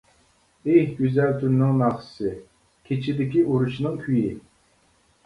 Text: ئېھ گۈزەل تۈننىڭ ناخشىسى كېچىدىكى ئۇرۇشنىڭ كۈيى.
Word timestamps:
ئېھ 0.69 0.93
گۈزەل 1.01 1.35
تۈننىڭ 1.43 1.75
ناخشىسى 1.81 2.31
كېچىدىكى 2.87 3.45
ئۇرۇشنىڭ 3.51 4.01
كۈيى. 4.07 4.33